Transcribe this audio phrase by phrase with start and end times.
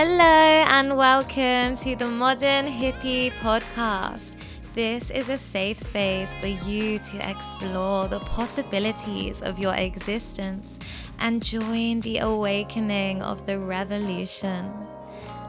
[0.00, 4.36] Hello, and welcome to the Modern Hippie Podcast.
[4.72, 10.78] This is a safe space for you to explore the possibilities of your existence
[11.18, 14.72] and join the awakening of the revolution.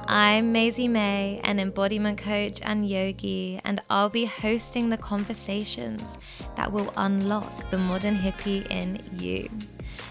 [0.07, 6.17] I'm Maisie May, an embodiment coach and yogi, and I'll be hosting the conversations
[6.55, 9.47] that will unlock the modern hippie in you.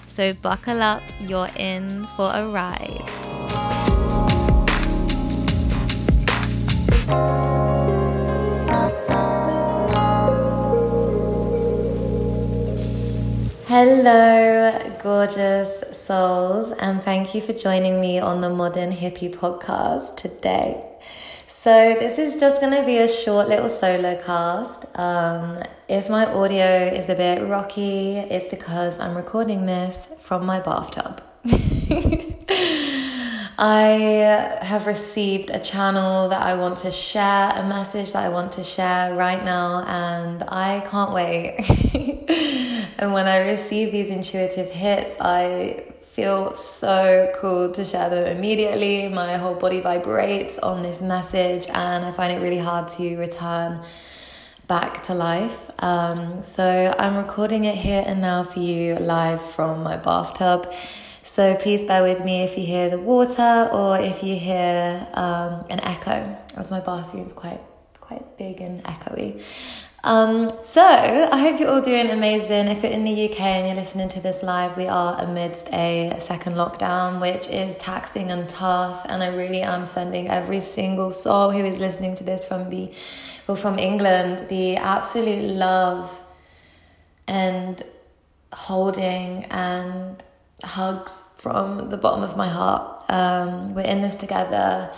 [0.07, 3.78] So, buckle up, you're in for a ride.
[13.71, 14.73] Hello,
[15.03, 20.83] gorgeous souls, and thank you for joining me on the Modern Hippie podcast today.
[21.49, 24.87] So, this is just going to be a short little solo cast.
[24.99, 30.61] Um, if my audio is a bit rocky, it's because I'm recording this from my
[30.61, 31.21] bathtub.
[33.61, 38.53] I have received a channel that I want to share, a message that I want
[38.53, 41.67] to share right now, and I can't wait.
[43.01, 49.09] And when I receive these intuitive hits, I feel so cool to share them immediately.
[49.09, 53.81] My whole body vibrates on this message, and I find it really hard to return
[54.67, 55.71] back to life.
[55.79, 60.73] Um, so I'm recording it here and now for you live from my bathtub.
[61.39, 65.65] So please bear with me if you hear the water or if you hear um,
[65.71, 67.61] an echo, as my bathroom's quite
[68.01, 69.41] quite big and echoey.
[70.03, 72.67] Um, so I hope you're all doing amazing.
[72.67, 76.17] If you're in the UK and you're listening to this live, we are amidst a
[76.19, 79.07] second lockdown, which is taxing and tough.
[79.09, 82.91] And I really am sending every single soul who is listening to this from the,
[83.47, 86.21] well, from England, the absolute love
[87.29, 87.81] and
[88.53, 90.21] holding and
[90.65, 93.11] hugs from the bottom of my heart.
[93.11, 94.91] Um, we're in this together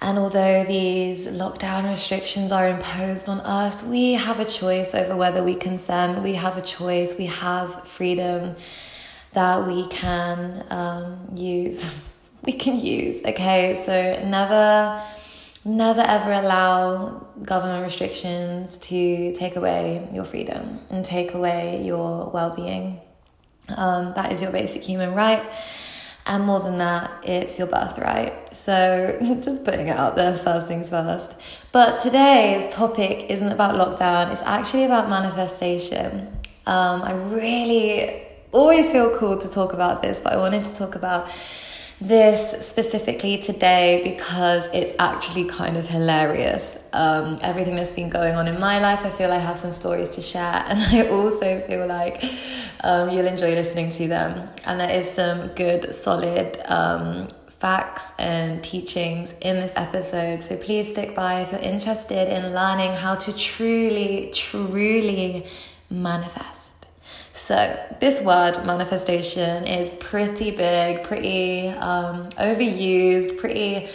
[0.00, 5.42] and although these lockdown restrictions are imposed on us, we have a choice over whether
[5.42, 6.22] we consent.
[6.22, 7.16] We have a choice.
[7.16, 8.56] We have freedom
[9.32, 11.98] that we can um, use.
[12.42, 13.82] we can use, okay?
[13.86, 15.02] So never,
[15.64, 22.54] never ever allow government restrictions to take away your freedom and take away your well
[22.54, 23.00] being.
[23.68, 25.42] Um, that is your basic human right.
[26.26, 28.54] And more than that, it's your birthright.
[28.54, 31.34] So just putting it out there first things first.
[31.70, 36.36] But today's topic isn't about lockdown, it's actually about manifestation.
[36.66, 40.96] Um, I really always feel cool to talk about this, but I wanted to talk
[40.96, 41.28] about
[42.00, 46.78] this specifically today because it's actually kind of hilarious.
[46.92, 50.10] Um, everything that's been going on in my life, I feel I have some stories
[50.10, 52.22] to share, and I also feel like
[52.84, 54.48] um, you'll enjoy listening to them.
[54.64, 60.42] And there is some good, solid um, facts and teachings in this episode.
[60.42, 65.46] So please stick by if you're interested in learning how to truly, truly
[65.88, 66.65] manifest.
[67.36, 73.90] So, this word manifestation is pretty big, pretty um, overused, pretty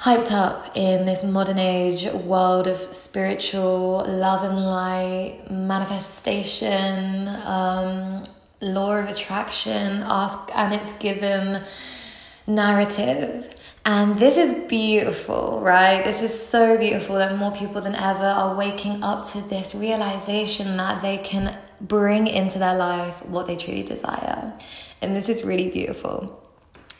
[0.00, 8.22] hyped up in this modern age world of spiritual love and light, manifestation, um,
[8.62, 11.62] law of attraction, ask and it's given
[12.46, 13.54] narrative.
[13.84, 16.02] And this is beautiful, right?
[16.02, 20.78] This is so beautiful that more people than ever are waking up to this realization
[20.78, 24.52] that they can bring into their life what they truly desire.
[25.00, 26.42] And this is really beautiful.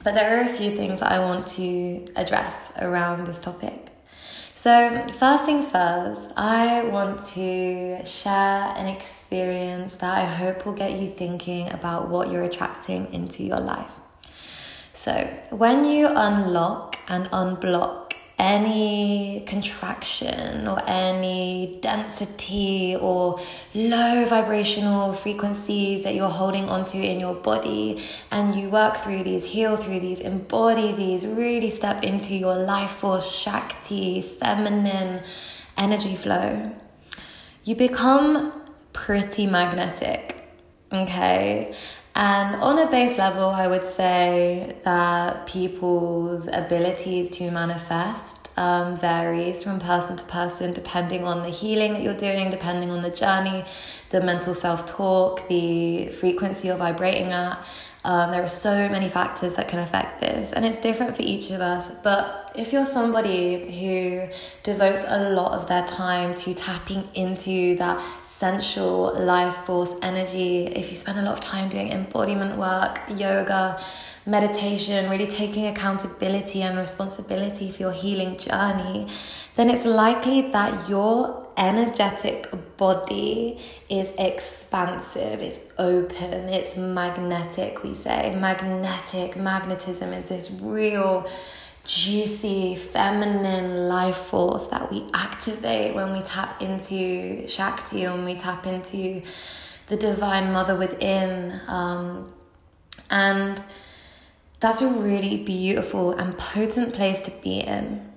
[0.03, 3.91] But there are a few things I want to address around this topic.
[4.55, 10.93] So, first things first, I want to share an experience that I hope will get
[10.93, 13.99] you thinking about what you're attracting into your life.
[14.93, 15.13] So,
[15.51, 18.03] when you unlock and unblock
[18.44, 23.41] any contraction or any density or
[23.75, 29.47] low vibrational frequencies that you're holding onto in your body and you work through these
[29.47, 35.22] heal through these embody these really step into your life force shakti feminine
[35.78, 36.71] energy flow
[37.65, 38.53] you become
[38.92, 40.47] pretty magnetic
[40.92, 41.74] okay
[42.15, 49.65] and on a base level, I would say that people's abilities to manifest um, varies
[49.65, 53.65] from person to person, depending on the healing that you're doing, depending on the journey,
[54.11, 57.65] the mental self talk, the frequency you're vibrating at.
[58.05, 61.51] Um, there are so many factors that can affect this, and it's different for each
[61.51, 61.91] of us.
[62.03, 64.28] But if you're somebody who
[64.63, 67.99] devotes a lot of their time to tapping into that
[68.39, 73.81] sensual life force energy, if you spend a lot of time doing embodiment work, yoga,
[74.27, 79.07] meditation, really taking accountability and responsibility for your healing journey,
[79.54, 83.57] then it's likely that your energetic body
[83.89, 88.34] is expansive, it's open, it's magnetic, we say.
[88.34, 91.25] Magnetic, magnetism is this real
[91.84, 98.66] juicy feminine life force that we activate when we tap into Shakti, when we tap
[98.66, 99.22] into
[99.89, 101.60] the divine mother within.
[101.66, 102.33] Um,
[103.10, 103.63] and
[104.60, 108.10] that's a really beautiful and potent place to be in.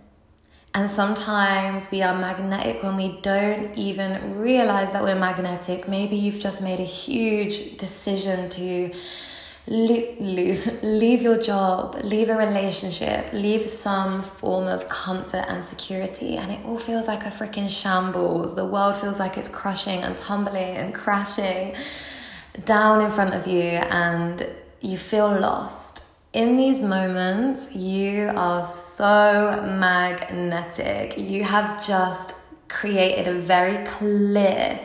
[0.73, 5.87] And sometimes we are magnetic when we don't even realize that we're magnetic.
[5.87, 8.91] Maybe you've just made a huge decision to
[9.67, 16.51] lose, leave your job, leave a relationship, leave some form of comfort and security, and
[16.51, 18.55] it all feels like a freaking shambles.
[18.55, 21.75] The world feels like it's crushing and tumbling and crashing
[22.65, 24.47] down in front of you, and
[24.79, 26.01] you feel lost.
[26.33, 31.17] In these moments, you are so magnetic.
[31.17, 32.35] You have just
[32.67, 34.79] created a very clear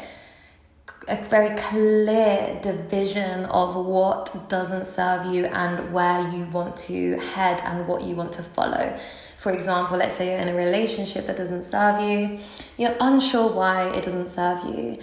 [1.09, 7.61] a very clear division of what doesn't serve you and where you want to head
[7.65, 8.97] and what you want to follow.
[9.39, 12.39] For example, let's say you're in a relationship that doesn't serve you,
[12.77, 14.99] you're unsure why it doesn't serve you.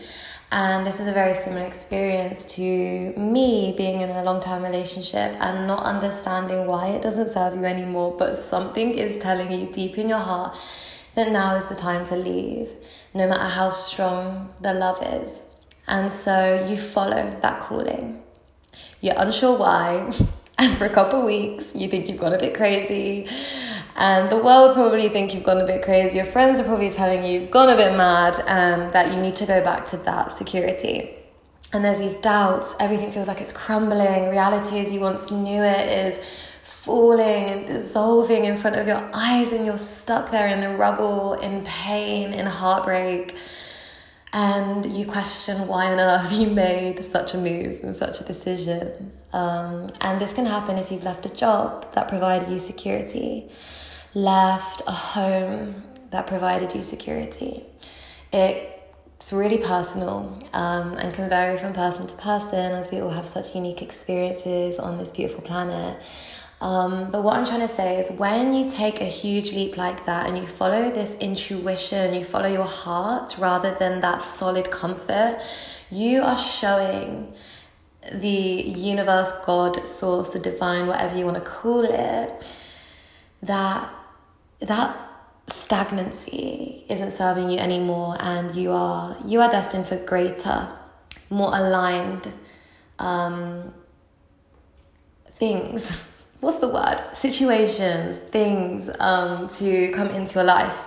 [0.52, 5.36] And this is a very similar experience to me being in a long term relationship
[5.40, 9.98] and not understanding why it doesn't serve you anymore, but something is telling you deep
[9.98, 10.56] in your heart
[11.16, 12.76] that now is the time to leave,
[13.14, 15.44] no matter how strong the love is.
[15.90, 18.22] And so you follow that calling.
[19.02, 20.12] You're unsure why,
[20.58, 23.28] and for a couple weeks you think you've gone a bit crazy,
[23.96, 26.18] and the world probably think you've gone a bit crazy.
[26.18, 29.36] Your friends are probably telling you you've gone a bit mad, and that you need
[29.38, 31.16] to go back to that security.
[31.74, 32.76] And there's these doubts.
[32.80, 34.30] Everything feels like it's crumbling.
[34.30, 36.20] Reality as you once knew it is
[36.64, 41.34] falling and dissolving in front of your eyes, and you're stuck there in the rubble,
[41.34, 43.36] in pain, in heartbreak
[44.32, 49.12] and you question why on earth you made such a move and such a decision.
[49.34, 53.50] Um, and this can happen if you've left a job that provided you security,
[54.14, 57.64] left a home that provided you security.
[58.34, 63.28] It's really personal um, and can vary from person to person as we all have
[63.28, 66.02] such unique experiences on this beautiful planet.
[66.62, 70.06] Um, but what I'm trying to say is when you take a huge leap like
[70.06, 75.40] that and you follow this intuition, you follow your heart rather than that solid comfort,
[75.90, 77.34] you are showing
[78.14, 82.48] the universe, God, source, the divine, whatever you want to call it,
[83.42, 83.90] that
[84.60, 84.98] that
[85.48, 90.68] stagnancy isn't serving you anymore and you are you are destined for greater,
[91.30, 92.32] more aligned
[93.00, 93.74] um,
[95.32, 96.16] things.
[96.40, 97.04] what's the word?
[97.14, 100.86] Situations, things um, to come into your life.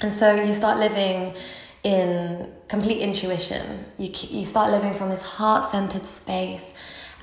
[0.00, 1.34] And so you start living
[1.82, 3.84] in complete intuition.
[3.98, 6.72] You, you start living from this heart centered space,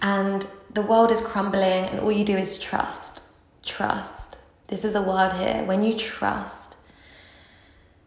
[0.02, 3.22] and the world is crumbling, and all you do is trust.
[3.64, 4.38] Trust.
[4.68, 5.64] This is the word here.
[5.66, 6.78] When you trust,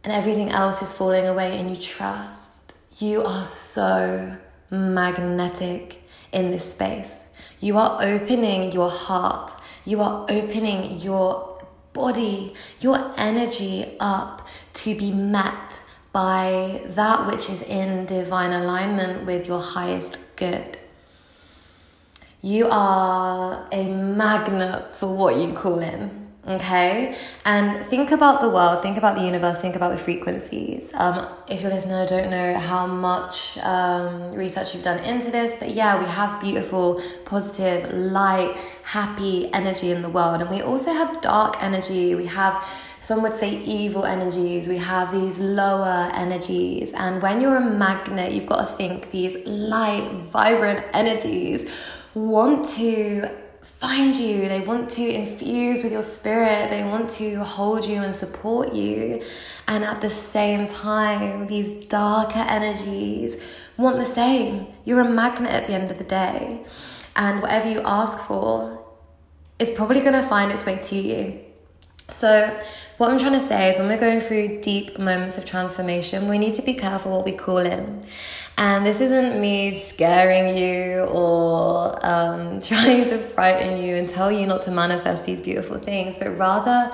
[0.03, 4.37] and everything else is falling away, and you trust, you are so
[4.71, 6.03] magnetic
[6.33, 7.25] in this space.
[7.65, 9.55] You are opening your heart.
[9.87, 11.59] You are opening your
[11.95, 15.81] body, your energy up to be met
[16.13, 20.77] by that which is in divine alignment with your highest good.
[22.43, 27.17] You are a magnet for what you call in okay?
[27.45, 30.93] And think about the world think about the universe think about the frequencies.
[30.95, 35.57] Um, if you're listening i don't know how much um, research you've done into this
[35.57, 40.41] but yeah we have beautiful positive light happy energy in the world.
[40.41, 42.15] And we also have dark energy.
[42.15, 42.63] We have
[43.01, 44.69] some would say evil energies.
[44.69, 46.93] We have these lower energies.
[46.93, 51.71] And when you're a magnet you've got to think these light vibrant energies
[52.15, 53.29] want to
[53.65, 58.15] find you, they want to infuse with your spirit, they want to hold you and
[58.15, 59.23] support you.
[59.67, 63.43] And at the same time, these darker energies
[63.77, 64.67] want the same.
[64.85, 66.65] You're a magnet at the end of the day.
[67.17, 68.85] And whatever you ask for
[69.59, 71.44] is probably going to find its way to you.
[72.09, 72.59] So,
[72.99, 76.39] what I'm trying to say is when we're going through deep moments of transformation, we
[76.39, 78.05] need to be careful what we call in.
[78.57, 84.47] And this isn't me scaring you or um, trying to frighten you and tell you
[84.47, 86.93] not to manifest these beautiful things, but rather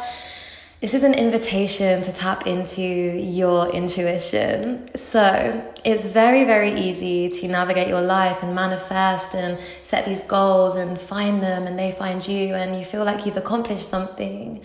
[0.81, 4.87] This is an invitation to tap into your intuition.
[4.97, 10.77] So it's very, very easy to navigate your life and manifest and set these goals
[10.77, 14.63] and find them and they find you and you feel like you've accomplished something.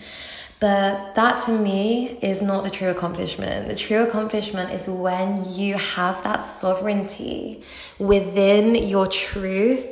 [0.58, 3.68] But that to me is not the true accomplishment.
[3.68, 7.62] The true accomplishment is when you have that sovereignty
[7.98, 9.86] within your truth,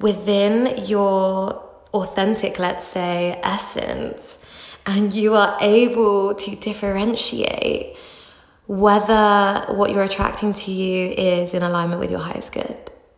[0.00, 1.62] within your
[1.92, 4.38] authentic, let's say, essence
[4.88, 7.94] and you are able to differentiate
[8.66, 12.76] whether what you're attracting to you is in alignment with your highest good.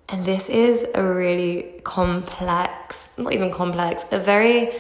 [0.09, 4.73] And this is a really complex, not even complex, a very,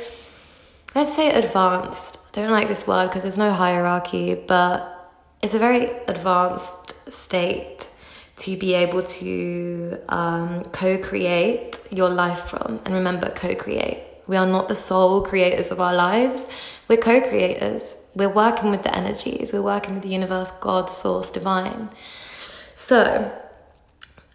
[0.94, 2.18] let's say advanced.
[2.36, 7.88] I don't like this word because there's no hierarchy, but it's a very advanced state
[8.36, 12.80] to be able to um, co create your life from.
[12.84, 14.04] And remember, co create.
[14.26, 16.46] We are not the sole creators of our lives.
[16.88, 17.96] We're co creators.
[18.14, 19.52] We're working with the energies.
[19.52, 21.90] We're working with the universe, God, source, divine.
[22.74, 23.30] So,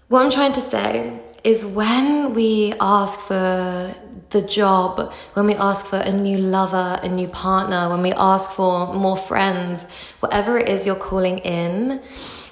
[0.07, 3.93] what I'm trying to say is when we ask for
[4.31, 8.49] the job, when we ask for a new lover, a new partner, when we ask
[8.49, 9.83] for more friends,
[10.19, 12.01] whatever it is you're calling in,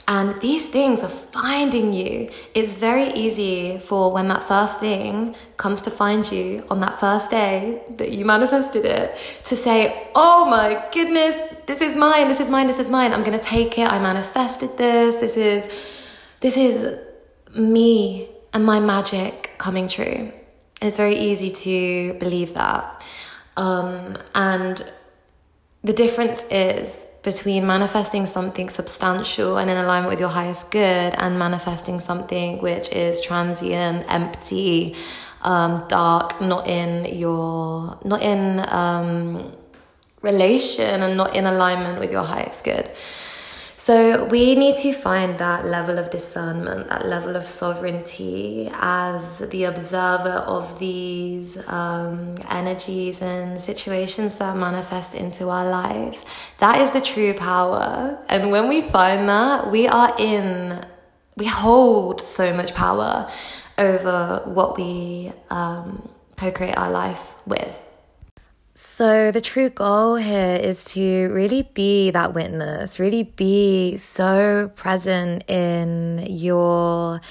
[0.07, 2.29] and these things are finding you.
[2.53, 7.31] It's very easy for when that first thing comes to find you on that first
[7.31, 11.35] day that you manifested it to say, Oh my goodness,
[11.67, 13.13] this is mine, this is mine, this is mine.
[13.13, 13.89] I'm gonna take it.
[13.89, 15.15] I manifested this.
[15.17, 15.65] This is
[16.41, 16.99] this is
[17.55, 20.31] me and my magic coming true.
[20.81, 23.05] It's very easy to believe that.
[23.57, 24.83] Um, and
[25.83, 31.39] the difference is between manifesting something substantial and in alignment with your highest good and
[31.39, 34.95] manifesting something which is transient, empty,
[35.41, 39.53] um, dark, not in your, not in um,
[40.21, 42.89] relation and not in alignment with your highest good.
[43.83, 49.65] So we need to find that level of discernment, that level of sovereignty as the
[49.65, 56.23] observer of these um, energies and situations that manifest into our lives.
[56.59, 58.17] That is the true power.
[58.29, 60.85] And when we find that, we are in,
[61.35, 63.29] we hold so much power
[63.77, 67.81] over what we um, co create our life with.
[68.75, 75.47] So, the true goal here is to really be that witness, really be so present
[75.47, 77.21] in your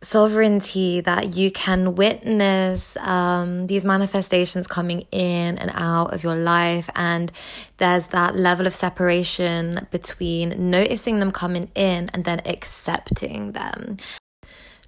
[0.00, 6.88] sovereignty that you can witness um, these manifestations coming in and out of your life.
[6.94, 7.32] And
[7.78, 13.96] there's that level of separation between noticing them coming in and then accepting them.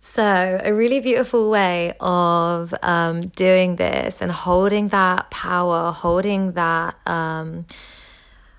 [0.08, 6.96] So, a really beautiful way of um, doing this and holding that power, holding that,
[7.06, 7.66] um,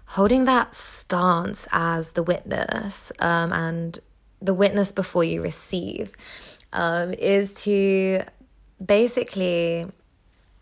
[0.06, 3.98] holding that stance as the witness um, and
[4.40, 6.12] the witness before you receive
[6.74, 8.22] um, is to
[8.86, 9.88] basically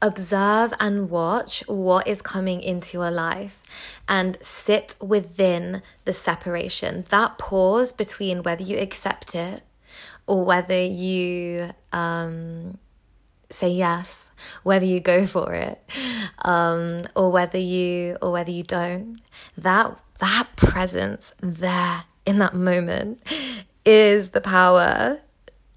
[0.01, 3.63] observe and watch what is coming into your life
[4.07, 9.63] and sit within the separation, that pause between whether you accept it
[10.27, 12.77] or whether you um,
[13.49, 14.31] say yes,
[14.63, 15.81] whether you go for it,
[16.39, 19.19] um, or whether you or whether you don't.
[19.57, 23.21] That that presence there in that moment
[23.83, 25.19] is the power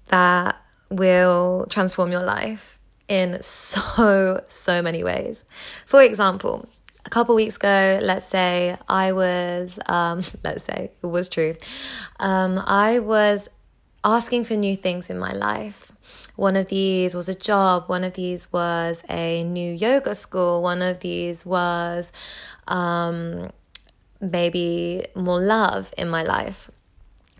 [0.07, 0.55] that
[0.89, 5.43] will transform your life in so so many ways.
[5.85, 6.67] For example,
[7.05, 11.55] a couple weeks ago, let's say I was, um, let's say it was true,
[12.19, 13.49] um, I was
[14.03, 15.91] asking for new things in my life.
[16.35, 20.81] One of these was a job, one of these was a new yoga school, one
[20.81, 22.11] of these was
[22.67, 23.51] um,
[24.21, 26.71] maybe more love in my life.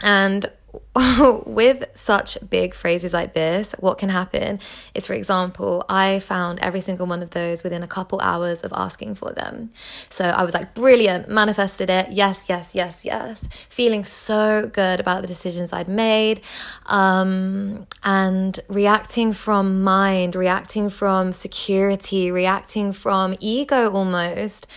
[0.01, 0.51] And
[1.45, 4.59] with such big phrases like this, what can happen
[4.93, 8.73] is, for example, I found every single one of those within a couple hours of
[8.73, 9.71] asking for them.
[10.09, 12.11] So I was like, brilliant, manifested it.
[12.11, 13.47] Yes, yes, yes, yes.
[13.69, 16.41] Feeling so good about the decisions I'd made
[16.87, 24.67] um, and reacting from mind, reacting from security, reacting from ego almost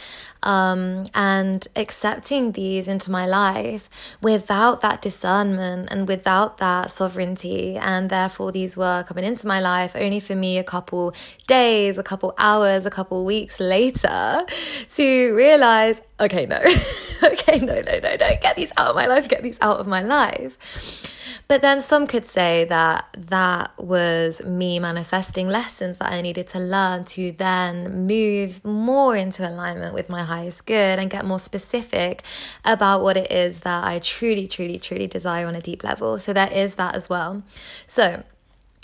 [0.42, 3.88] um, and accepting these into my life
[4.20, 7.76] without that discernment and without that sovereignty.
[7.76, 11.14] And therefore, these were coming into my life only for me a couple
[11.46, 14.44] days, a couple hours, a couple weeks later
[14.88, 16.56] to realize, okay, no,
[17.25, 19.87] okay, no, no, no, no, get these out of my life, get these out of
[19.87, 21.12] my life.
[21.52, 26.59] But then some could say that that was me manifesting lessons that I needed to
[26.59, 32.23] learn to then move more into alignment with my highest good and get more specific
[32.64, 36.18] about what it is that I truly, truly, truly desire on a deep level.
[36.18, 37.42] So there is that as well.
[37.87, 38.23] So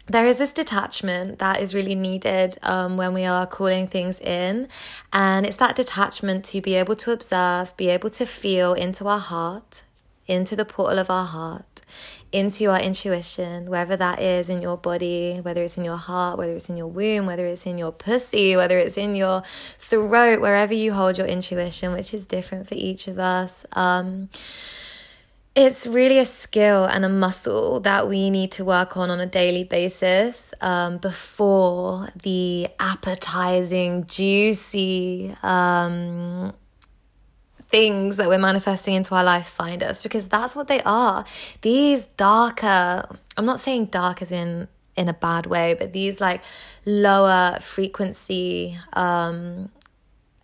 [0.06, 4.68] there is this detachment that is really needed um, when we are calling things in.
[5.10, 9.18] And it's that detachment to be able to observe, be able to feel into our
[9.18, 9.84] heart,
[10.28, 11.82] into the portal of our heart,
[12.30, 16.52] into our intuition, wherever that is in your body, whether it's in your heart, whether
[16.52, 19.42] it's in your womb, whether it's in your pussy, whether it's in your
[19.78, 23.64] throat, wherever you hold your intuition, which is different for each of us.
[23.72, 24.28] Um,
[25.56, 29.26] it's really a skill and a muscle that we need to work on on a
[29.26, 36.52] daily basis um, before the appetizing, juicy um,
[37.68, 41.24] things that we're manifesting into our life find us because that's what they are.
[41.60, 43.04] These darker,
[43.36, 46.42] I'm not saying dark as in in a bad way, but these like
[46.84, 49.70] lower frequency um,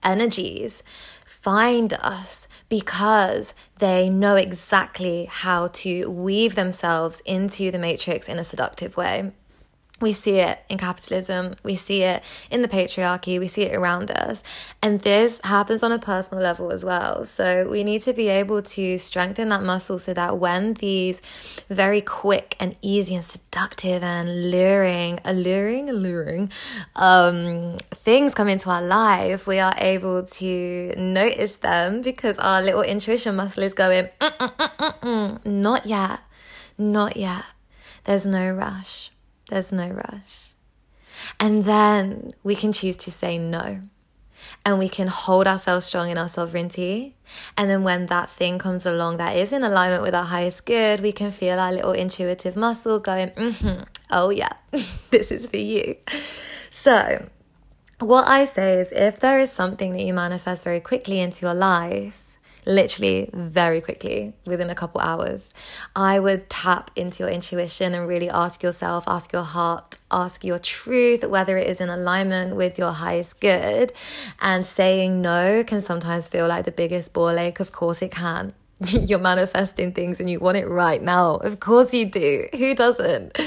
[0.04, 0.84] energies
[1.26, 8.44] find us because they know exactly how to weave themselves into the matrix in a
[8.44, 9.32] seductive way.
[10.04, 14.10] We see it in capitalism, we see it in the patriarchy, we see it around
[14.10, 14.42] us.
[14.82, 17.24] And this happens on a personal level as well.
[17.24, 21.22] So we need to be able to strengthen that muscle so that when these
[21.70, 26.52] very quick and easy and seductive and luring, alluring, alluring
[26.96, 32.82] um, things come into our life, we are able to notice them because our little
[32.82, 36.20] intuition muscle is going, mm, mm, mm, not yet,
[36.76, 37.44] not yet.
[38.04, 39.10] There's no rush.
[39.48, 40.50] There's no rush.
[41.38, 43.80] And then we can choose to say no.
[44.64, 47.16] And we can hold ourselves strong in our sovereignty.
[47.56, 51.00] And then when that thing comes along that is in alignment with our highest good,
[51.00, 54.52] we can feel our little intuitive muscle going, mm-hmm, oh yeah,
[55.10, 55.96] this is for you.
[56.70, 57.28] So,
[58.00, 61.54] what I say is if there is something that you manifest very quickly into your
[61.54, 62.23] life,
[62.66, 65.52] literally very quickly within a couple hours.
[65.94, 70.58] I would tap into your intuition and really ask yourself, ask your heart, ask your
[70.58, 73.92] truth, whether it is in alignment with your highest good.
[74.40, 77.60] And saying no can sometimes feel like the biggest ball ache.
[77.60, 78.54] Of course, it can.
[78.86, 81.36] You're manifesting things and you want it right now.
[81.36, 82.46] Of course, you do.
[82.56, 83.38] Who doesn't?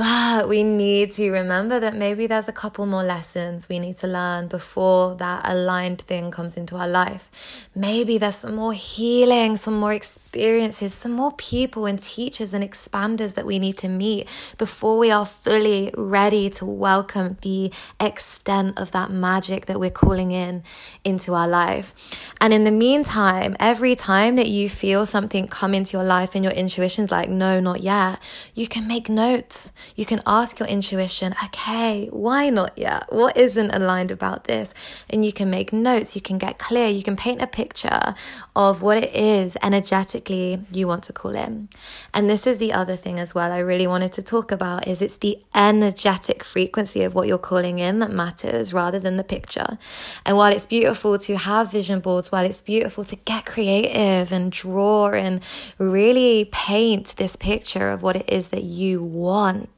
[0.00, 4.06] But we need to remember that maybe there's a couple more lessons we need to
[4.06, 7.68] learn before that aligned thing comes into our life.
[7.74, 13.34] Maybe there's some more healing, some more experiences, some more people and teachers and expanders
[13.34, 18.92] that we need to meet before we are fully ready to welcome the extent of
[18.92, 20.62] that magic that we're calling in
[21.04, 21.92] into our life.
[22.40, 26.42] And in the meantime, every time that you feel something come into your life and
[26.42, 28.18] your intuition's like, no, not yet,
[28.54, 33.06] you can make notes you can ask your intuition, okay, why not yet?
[33.10, 34.72] What isn't aligned about this?
[35.08, 38.14] And you can make notes, you can get clear, you can paint a picture
[38.54, 41.68] of what it is energetically you want to call in.
[42.14, 45.02] And this is the other thing as well I really wanted to talk about is
[45.02, 49.78] it's the energetic frequency of what you're calling in that matters rather than the picture.
[50.24, 54.52] And while it's beautiful to have vision boards, while it's beautiful to get creative and
[54.52, 55.42] draw and
[55.78, 59.68] really paint this picture of what it is that you want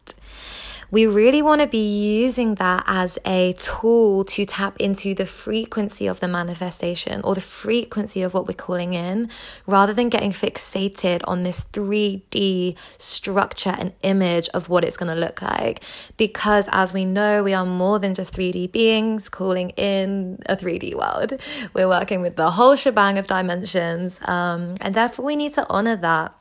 [0.92, 1.78] we really want to be
[2.22, 7.40] using that as a tool to tap into the frequency of the manifestation or the
[7.40, 9.30] frequency of what we're calling in
[9.66, 15.18] rather than getting fixated on this 3D structure and image of what it's going to
[15.18, 15.82] look like.
[16.18, 20.94] Because as we know, we are more than just 3D beings calling in a 3D
[20.94, 21.40] world.
[21.72, 24.18] We're working with the whole shebang of dimensions.
[24.28, 26.34] Um, and therefore, we need to honor that.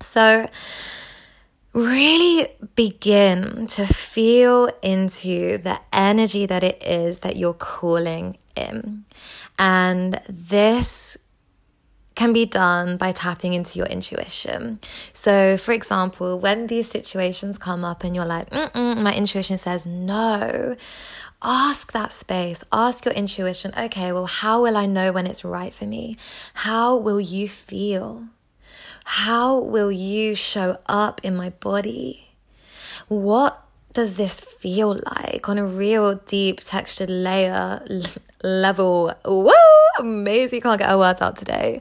[0.00, 0.48] So,
[1.72, 9.04] really begin to feel into the energy that it is that you're calling in.
[9.58, 11.16] And this
[12.16, 14.78] can be done by tapping into your intuition.
[15.12, 20.76] So, for example, when these situations come up and you're like, my intuition says no,
[21.40, 25.74] ask that space, ask your intuition, okay, well, how will I know when it's right
[25.74, 26.16] for me?
[26.52, 28.24] How will you feel?
[29.04, 32.28] How will you show up in my body?
[33.08, 37.84] What does this feel like on a real deep textured layer
[38.42, 39.12] level?
[39.24, 39.52] Whoa,
[39.98, 40.60] amazing.
[40.60, 41.80] Can't get a word out today.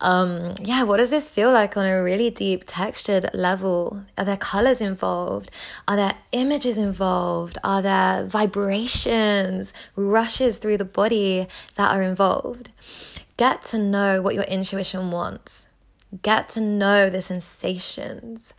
[0.00, 4.04] Um, yeah, what does this feel like on a really deep textured level?
[4.16, 5.50] Are there colors involved?
[5.88, 7.58] Are there images involved?
[7.64, 12.70] Are there vibrations, rushes through the body that are involved?
[13.36, 15.68] Get to know what your intuition wants
[16.22, 18.52] get to know the sensations,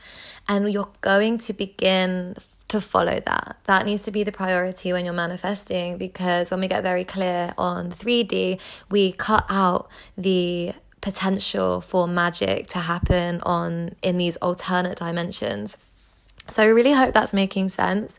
[0.48, 2.36] and you're going to begin
[2.70, 3.58] to follow that.
[3.66, 7.54] That needs to be the priority when you're manifesting because when we get very clear
[7.58, 15.00] on 3D, we cut out the potential for magic to happen on in these alternate
[15.00, 15.78] dimensions.
[16.48, 18.18] So I really hope that's making sense.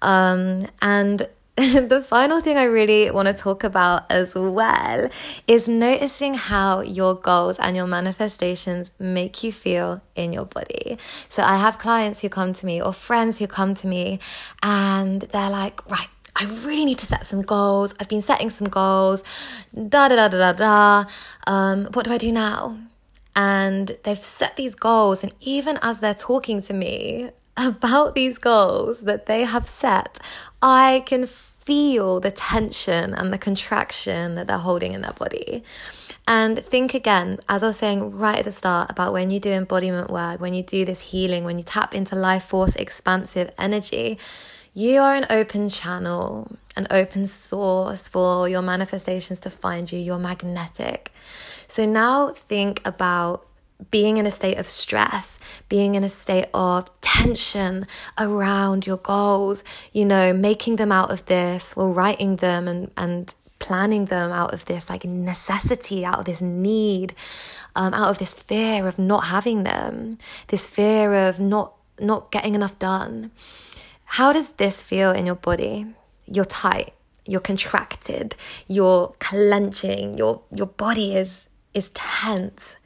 [0.00, 5.08] Um, and the final thing I really want to talk about as well
[5.46, 10.96] is noticing how your goals and your manifestations make you feel in your body.
[11.28, 14.18] So I have clients who come to me or friends who come to me
[14.62, 17.94] and they're like, right, I really need to set some goals.
[18.00, 19.22] I've been setting some goals.
[19.74, 21.04] Da da da da da da.
[21.46, 22.78] Um, what do I do now?
[23.36, 29.02] And they've set these goals, and even as they're talking to me about these goals
[29.02, 30.18] that they have set,
[30.62, 35.62] I can feel the tension and the contraction that they're holding in their body.
[36.26, 39.50] And think again, as I was saying right at the start, about when you do
[39.50, 44.18] embodiment work, when you do this healing, when you tap into life force expansive energy,
[44.72, 49.98] you are an open channel, an open source for your manifestations to find you.
[49.98, 51.12] You're magnetic.
[51.66, 53.46] So now think about
[53.90, 57.86] being in a state of stress, being in a state of tension
[58.18, 63.34] around your goals, you know, making them out of this or writing them and, and
[63.58, 67.14] planning them out of this like necessity, out of this need,
[67.76, 70.18] um, out of this fear of not having them,
[70.48, 73.30] this fear of not not getting enough done.
[74.04, 75.86] How does this feel in your body?
[76.26, 76.92] You're tight,
[77.24, 78.34] you're contracted,
[78.66, 82.76] you're clenching, your your body is is tense.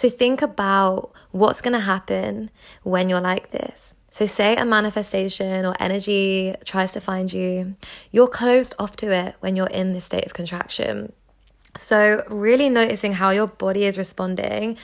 [0.00, 2.48] So think about what's going to happen
[2.84, 3.94] when you're like this.
[4.08, 7.74] So, say a manifestation or energy tries to find you,
[8.10, 11.12] you're closed off to it when you're in this state of contraction.
[11.76, 14.78] So, really noticing how your body is responding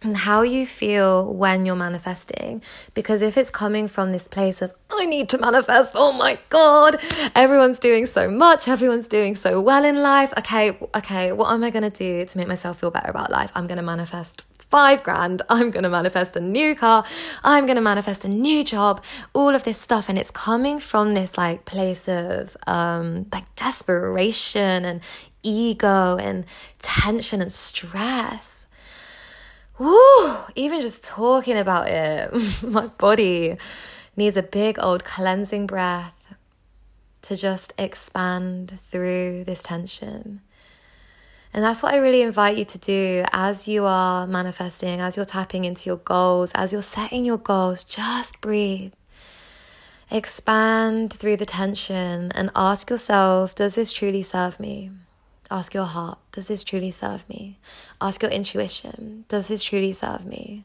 [0.00, 2.62] and how you feel when you're manifesting.
[2.94, 6.96] Because if it's coming from this place of, I need to manifest, oh my God,
[7.34, 10.32] everyone's doing so much, everyone's doing so well in life.
[10.38, 13.52] Okay, okay, what am I to do to make myself feel better about life?
[13.54, 15.42] I'm to manifest five grand.
[15.50, 17.04] I'm going to manifest a new car.
[17.44, 19.04] I'm going to manifest a new job,
[19.34, 20.08] all of this stuff.
[20.08, 25.02] And it's coming from this like place of um, like desperation and
[25.42, 26.46] ego and
[26.78, 28.66] tension and stress.
[29.78, 30.36] Woo!
[30.54, 33.58] Even just talking about it, my body
[34.16, 36.34] needs a big old cleansing breath
[37.20, 40.40] to just expand through this tension.
[41.54, 45.26] And that's what I really invite you to do as you are manifesting, as you're
[45.26, 47.84] tapping into your goals, as you're setting your goals.
[47.84, 48.92] Just breathe.
[50.10, 54.90] Expand through the tension and ask yourself Does this truly serve me?
[55.50, 57.58] Ask your heart Does this truly serve me?
[57.98, 60.64] Ask your intuition Does this truly serve me?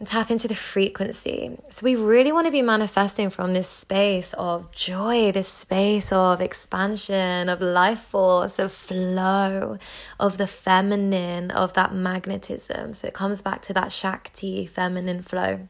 [0.00, 1.56] And tap into the frequency.
[1.68, 6.40] So, we really want to be manifesting from this space of joy, this space of
[6.40, 9.78] expansion, of life force, of flow,
[10.18, 12.94] of the feminine, of that magnetism.
[12.94, 15.68] So, it comes back to that Shakti feminine flow.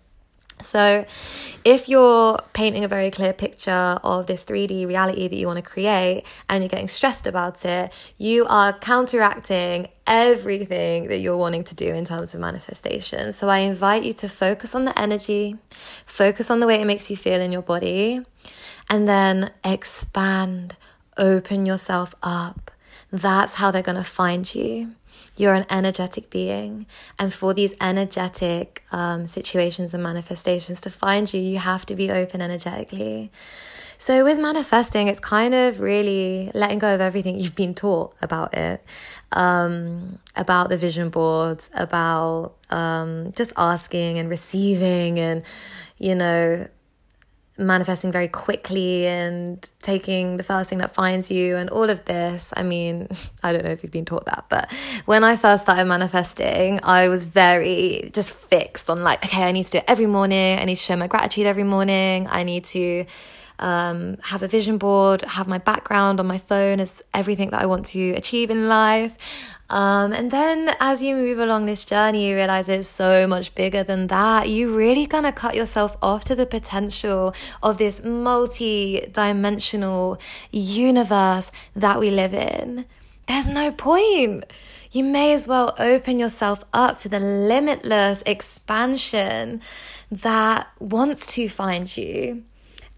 [0.62, 1.04] So,
[1.64, 5.68] if you're painting a very clear picture of this 3D reality that you want to
[5.68, 11.74] create and you're getting stressed about it, you are counteracting everything that you're wanting to
[11.74, 13.32] do in terms of manifestation.
[13.32, 15.56] So, I invite you to focus on the energy,
[16.06, 18.24] focus on the way it makes you feel in your body,
[18.88, 20.76] and then expand,
[21.16, 22.70] open yourself up.
[23.12, 24.94] That's how they're going to find you.
[25.40, 26.86] You're an energetic being.
[27.18, 32.10] And for these energetic um, situations and manifestations to find you, you have to be
[32.10, 33.30] open energetically.
[33.96, 38.52] So, with manifesting, it's kind of really letting go of everything you've been taught about
[38.52, 38.84] it,
[39.32, 45.42] um, about the vision boards, about um, just asking and receiving, and,
[45.96, 46.66] you know,
[47.60, 52.52] manifesting very quickly and taking the first thing that finds you and all of this.
[52.56, 53.08] I mean,
[53.42, 54.72] I don't know if you've been taught that, but
[55.04, 59.64] when I first started manifesting, I was very just fixed on like, okay, I need
[59.64, 60.58] to do it every morning.
[60.58, 62.26] I need to show my gratitude every morning.
[62.30, 63.04] I need to
[63.60, 67.66] um, have a vision board, have my background on my phone as everything that I
[67.66, 69.56] want to achieve in life.
[69.68, 73.84] Um, and then as you move along this journey, you realize it's so much bigger
[73.84, 74.48] than that.
[74.48, 80.18] You really kind of cut yourself off to the potential of this multi dimensional
[80.50, 82.86] universe that we live in.
[83.28, 84.44] There's no point.
[84.90, 89.60] You may as well open yourself up to the limitless expansion
[90.10, 92.42] that wants to find you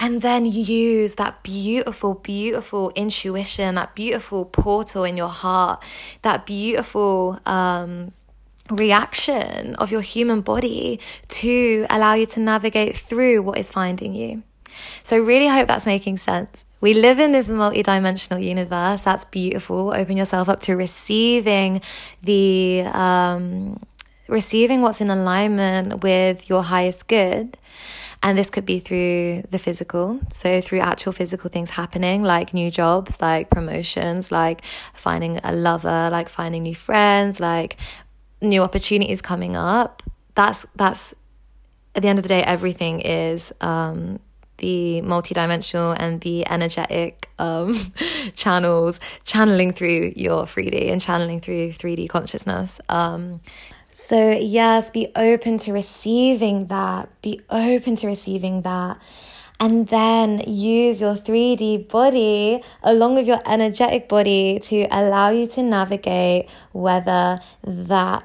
[0.01, 5.83] and then use that beautiful, beautiful intuition, that beautiful portal in your heart,
[6.23, 8.13] that beautiful um,
[8.71, 14.43] reaction of your human body to allow you to navigate through what is finding you.
[15.03, 16.65] So, really hope that's making sense.
[16.81, 19.03] We live in this multidimensional universe.
[19.03, 19.93] That's beautiful.
[19.95, 21.81] Open yourself up to receiving
[22.23, 23.79] the um,
[24.27, 27.57] receiving what's in alignment with your highest good.
[28.25, 30.21] And this could be through the physical.
[30.31, 36.09] So, through actual physical things happening, like new jobs, like promotions, like finding a lover,
[36.11, 37.79] like finding new friends, like
[38.41, 40.03] new opportunities coming up.
[40.37, 41.15] That's, that's,
[41.95, 44.21] at the end of the day, everything is um,
[44.59, 47.77] the multidimensional and the energetic um,
[48.35, 52.81] channels channeling through your 3D and channeling through 3D consciousness.
[52.89, 53.41] Um,
[54.05, 57.09] so, yes, be open to receiving that.
[57.23, 59.01] Be open to receiving that.
[59.61, 65.63] And then use your 3D body along with your energetic body to allow you to
[65.63, 68.25] navigate whether that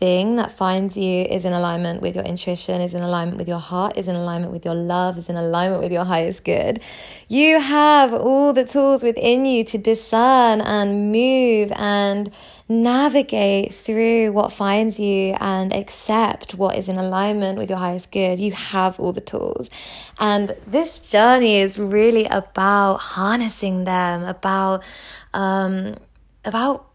[0.00, 3.58] thing that finds you is in alignment with your intuition, is in alignment with your
[3.58, 6.80] heart, is in alignment with your love, is in alignment with your highest good.
[7.28, 12.32] You have all the tools within you to discern and move and
[12.66, 18.40] navigate through what finds you and accept what is in alignment with your highest good.
[18.40, 19.68] You have all the tools.
[20.18, 24.82] And this journey is really about harnessing them, about
[25.34, 25.96] um
[26.44, 26.89] about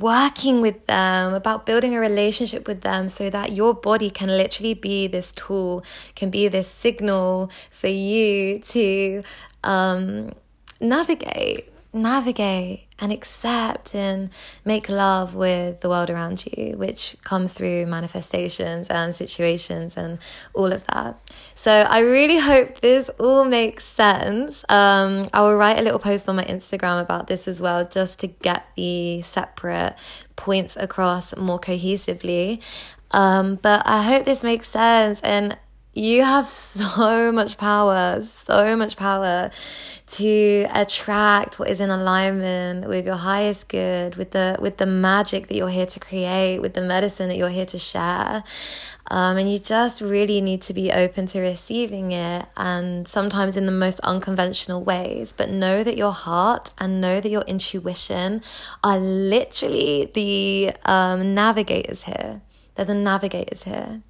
[0.00, 4.74] working with them, about building a relationship with them so that your body can literally
[4.74, 9.22] be this tool, can be this signal for you to
[9.62, 10.32] um,
[10.80, 14.30] navigate, navigate and accept and
[14.64, 20.18] make love with the world around you, which comes through manifestations and situations and
[20.54, 21.18] all of that.
[21.54, 24.64] So I really hope this all makes sense.
[24.68, 28.20] Um, I will write a little post on my Instagram about this as well, just
[28.20, 29.96] to get the separate
[30.36, 32.62] points across more cohesively.
[33.10, 35.56] Um, but I hope this makes sense and
[35.94, 39.50] you have so much power, so much power
[40.06, 45.46] to attract what is in alignment with your highest good, with the with the magic
[45.48, 48.44] that you're here to create, with the medicine that you're here to share.
[49.08, 53.66] Um, and you just really need to be open to receiving it, and sometimes in
[53.66, 55.32] the most unconventional ways.
[55.36, 58.42] But know that your heart and know that your intuition
[58.82, 62.40] are literally the um, navigators here.
[62.74, 64.02] They're the navigators here.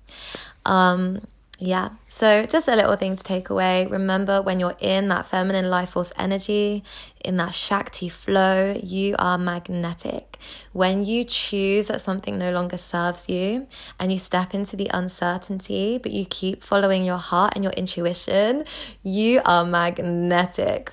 [0.65, 1.21] Um,
[1.67, 3.87] yeah, so just a little thing to take away.
[3.87, 6.85] Remember, when you're in that feminine life force energy,
[7.25, 10.39] in that Shakti flow, you are magnetic.
[10.73, 13.67] When you choose that something no longer serves you
[13.99, 18.65] and you step into the uncertainty, but you keep following your heart and your intuition,
[19.03, 20.93] you are magnetic.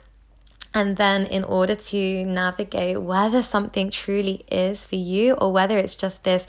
[0.73, 5.95] And then, in order to navigate whether something truly is for you or whether it's
[5.95, 6.47] just this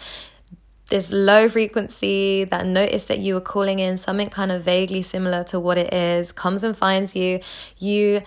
[0.92, 5.42] this low frequency, that notice that you were calling in something kind of vaguely similar
[5.42, 7.40] to what it is, comes and finds you,
[7.78, 8.20] you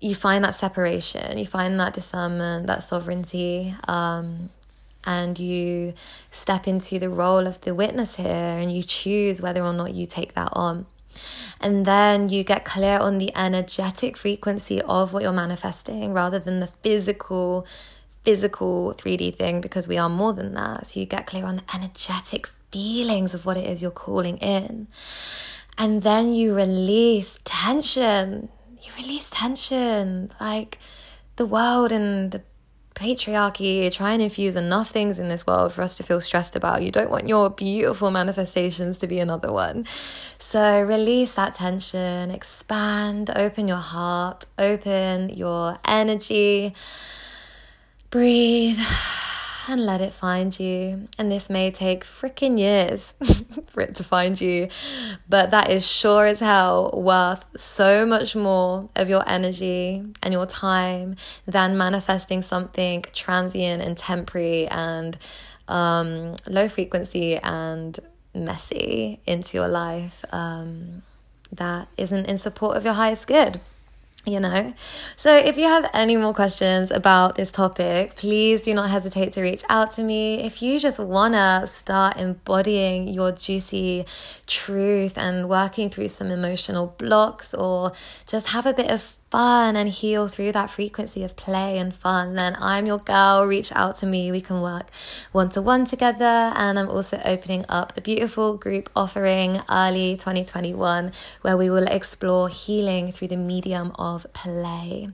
[0.00, 4.48] you find that separation, you find that discernment, that sovereignty, um,
[5.02, 5.92] and you
[6.30, 10.06] step into the role of the witness here and you choose whether or not you
[10.06, 10.86] take that on.
[11.60, 16.60] And then you get clear on the energetic frequency of what you're manifesting rather than
[16.60, 17.66] the physical
[18.22, 20.86] physical 3D thing because we are more than that.
[20.86, 24.88] So you get clear on the energetic feelings of what it is you're calling in.
[25.76, 28.48] And then you release tension.
[28.82, 30.30] You release tension.
[30.40, 30.78] Like
[31.36, 32.42] the world and the
[32.98, 36.82] patriarchy try and infuse enough things in this world for us to feel stressed about.
[36.82, 39.86] You don't want your beautiful manifestations to be another one.
[40.40, 46.74] So release that tension, expand, open your heart, open your energy
[48.10, 48.78] Breathe
[49.68, 51.08] and let it find you.
[51.18, 53.14] And this may take freaking years
[53.66, 54.68] for it to find you,
[55.28, 60.46] but that is sure as hell worth so much more of your energy and your
[60.46, 61.16] time
[61.46, 65.18] than manifesting something transient and temporary and
[65.68, 68.00] um, low frequency and
[68.34, 71.02] messy into your life um,
[71.52, 73.60] that isn't in support of your highest good
[74.24, 74.74] you know?
[75.16, 79.42] So if you have any more questions about this topic please do not hesitate to
[79.42, 80.42] reach out to me.
[80.42, 84.06] If you just want to start embodying your juicy
[84.46, 87.92] truth and working through some emotional blocks or
[88.26, 92.34] just have a bit of fun and heal through that frequency of play and fun,
[92.34, 93.44] then I'm your girl.
[93.44, 94.32] Reach out to me.
[94.32, 94.90] We can work
[95.32, 96.24] one to one together.
[96.24, 101.12] And I'm also opening up a beautiful group offering early 2021
[101.42, 105.08] where we will explore healing through the medium of play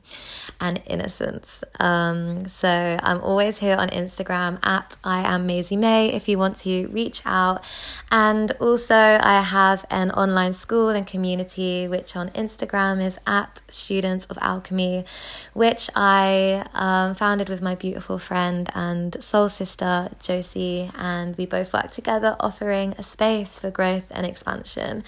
[0.61, 1.65] and innocence.
[1.81, 6.59] Um, so I'm always here on Instagram at I am Maisie May if you want
[6.59, 7.65] to reach out.
[8.11, 14.04] And also, I have an online school and community which on Instagram is at student
[14.05, 15.07] Students of Alchemy,
[15.55, 21.73] which I um, founded with my beautiful friend and soul sister, Josie, and we both
[21.73, 25.05] work together offering a space for growth and expansion.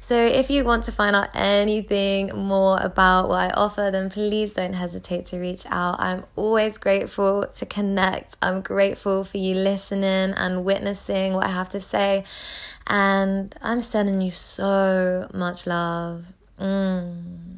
[0.00, 4.54] So, if you want to find out anything more about what I offer, then please
[4.54, 5.96] don't hesitate to reach out.
[5.98, 8.38] I'm always grateful to connect.
[8.40, 12.24] I'm grateful for you listening and witnessing what I have to say.
[12.86, 16.32] And I'm sending you so much love.
[16.58, 17.57] Mm.